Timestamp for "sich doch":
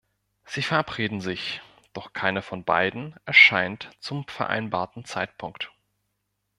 1.21-2.11